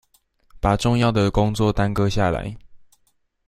[0.59, 2.57] 把重要的工作耽擱下來